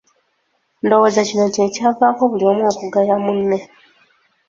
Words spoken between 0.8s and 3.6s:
Ndowooza kino kyekyavaako buli omu okugaya munne.